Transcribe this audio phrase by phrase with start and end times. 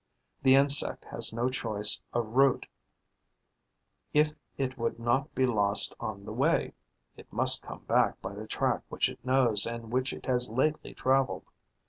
[0.41, 2.65] The insect has no choice of route,
[4.15, 6.73] if it would not be lost on the way:
[7.15, 10.95] it must come back by the track which it knows and which it has lately
[10.95, 11.45] travelled.